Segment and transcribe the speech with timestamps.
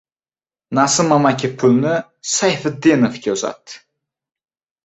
[0.77, 1.93] —Nasim amaki pulni
[2.31, 3.81] Sayfiddinovga uzatdi.